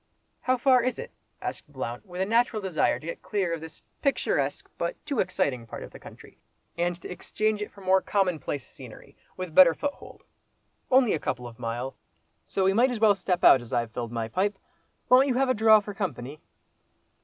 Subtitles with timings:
[0.41, 1.11] "How far is it?"
[1.43, 5.67] asked Blount, with a natural desire to get clear of this picturesque, but too exciting
[5.67, 6.39] part of the country,
[6.75, 10.23] and to exchange it for more commonplace scenery, with better foothold.
[10.89, 14.27] "Only a couple of mile—so we might as well step out, as I've filled my
[14.27, 14.57] pipe.
[15.07, 16.41] Won't you have a draw for company?"